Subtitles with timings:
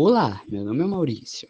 [0.00, 1.48] Olá, meu nome é Maurício.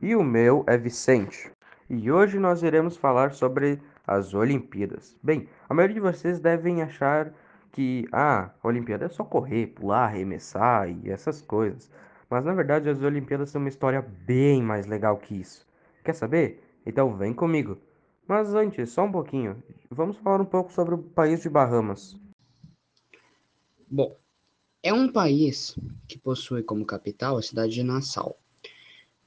[0.00, 1.50] E o meu é Vicente.
[1.90, 5.18] E hoje nós iremos falar sobre as Olimpíadas.
[5.20, 7.34] Bem, a maioria de vocês devem achar
[7.72, 11.90] que ah, a Olimpíada é só correr, pular, arremessar e essas coisas.
[12.30, 15.66] Mas na verdade as Olimpíadas têm uma história bem mais legal que isso.
[16.04, 16.62] Quer saber?
[16.86, 17.78] Então vem comigo.
[18.28, 19.60] Mas antes, só um pouquinho.
[19.90, 22.16] Vamos falar um pouco sobre o país de Bahamas.
[23.90, 24.16] Bom,
[24.86, 25.74] é um país
[26.06, 28.38] que possui como capital a cidade de Nassau.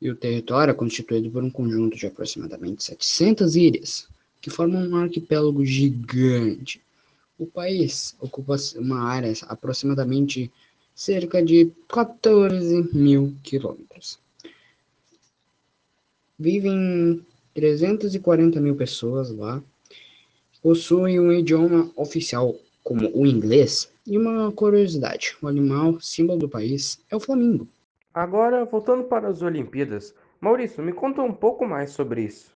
[0.01, 4.07] E o território é constituído por um conjunto de aproximadamente 700 ilhas,
[4.39, 6.81] que formam um arquipélago gigante.
[7.37, 10.49] O país ocupa uma área aproximadamente
[10.95, 14.17] cerca de 14 mil quilômetros.
[16.37, 17.21] Vivem
[17.53, 19.61] 340 mil pessoas lá.
[20.61, 22.57] Possui um idioma oficial
[22.89, 23.87] como o inglês.
[24.03, 27.67] E uma curiosidade: o animal símbolo do país é o flamingo.
[28.11, 32.51] Agora, voltando para as Olimpíadas, Maurício, me conta um pouco mais sobre isso.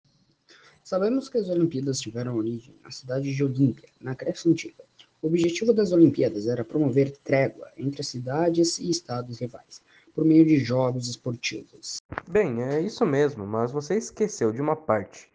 [0.82, 4.82] Sabemos que as Olimpíadas tiveram origem na cidade de Olímpia, na Grécia Antiga.
[5.22, 9.82] O objetivo das Olimpíadas era promover trégua entre as cidades e estados rivais,
[10.14, 11.98] por meio de jogos esportivos.
[12.28, 15.30] Bem, é isso mesmo, mas você esqueceu de uma parte,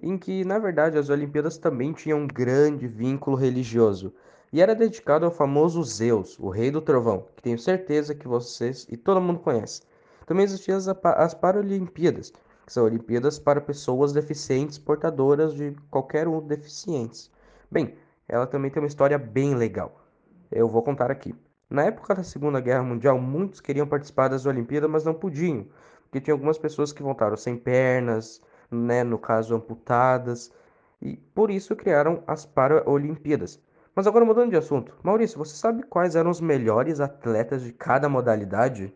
[0.00, 4.12] em que, na verdade, as Olimpíadas também tinham um grande vínculo religioso
[4.52, 8.86] e era dedicado ao famoso Zeus, o rei do trovão, que tenho certeza que vocês
[8.90, 9.80] e todo mundo conhece.
[10.26, 12.30] Também existiam as, as Paralimpíadas,
[12.66, 17.30] que são Olimpíadas para pessoas deficientes portadoras de qualquer um deficientes.
[17.70, 17.94] Bem,
[18.28, 20.04] ela também tem uma história bem legal.
[20.50, 21.34] Eu vou contar aqui.
[21.70, 25.66] Na época da Segunda Guerra Mundial, muitos queriam participar das Olimpíadas, mas não podiam,
[26.02, 30.52] porque tinha algumas pessoas que voltaram sem pernas, né, no caso amputadas,
[31.00, 33.58] e por isso criaram as Paralimpíadas
[33.94, 38.08] mas agora mudando de assunto, Maurício, você sabe quais eram os melhores atletas de cada
[38.08, 38.92] modalidade?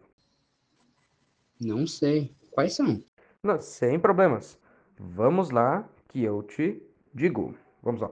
[1.61, 2.35] Não sei.
[2.51, 3.03] Quais são?
[3.43, 4.59] Não, sem problemas.
[4.99, 7.55] Vamos lá que eu te digo.
[7.83, 8.11] Vamos lá.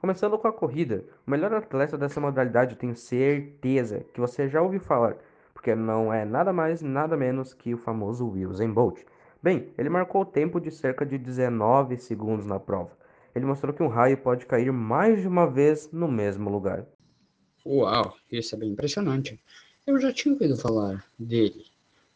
[0.00, 4.60] Começando com a corrida, o melhor atleta dessa modalidade eu tenho certeza que você já
[4.60, 5.16] ouviu falar,
[5.54, 9.02] porque não é nada mais, nada menos que o famoso Usain Bolt.
[9.42, 12.98] Bem, ele marcou o tempo de cerca de 19 segundos na prova
[13.38, 16.84] ele mostrou que um raio pode cair mais de uma vez no mesmo lugar.
[17.64, 19.40] Uau, isso é bem impressionante.
[19.86, 21.64] Eu já tinha ouvido falar dele,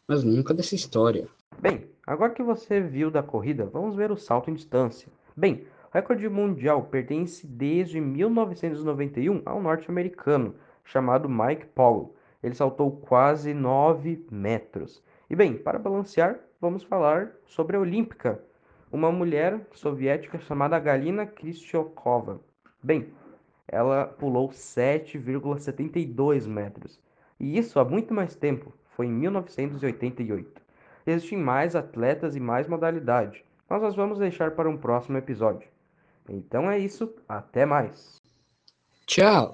[0.07, 1.27] mas nunca dessa história.
[1.59, 5.07] Bem, agora que você viu da corrida, vamos ver o salto em distância.
[5.35, 12.13] Bem, o recorde mundial pertence desde 1991 ao norte-americano chamado Mike Powell.
[12.41, 15.01] Ele saltou quase 9 metros.
[15.29, 18.43] E bem, para balancear, vamos falar sobre a Olímpica,
[18.93, 22.39] uma mulher soviética chamada Galina Kristyokova.
[22.81, 23.07] Bem,
[23.67, 27.01] ela pulou 7,72 metros.
[27.39, 30.61] E isso há muito mais tempo, foi em 1988.
[31.07, 35.67] Existem mais atletas e mais modalidades, mas nós vamos deixar para um próximo episódio.
[36.29, 38.21] Então é isso, até mais.
[39.07, 39.51] Tchau!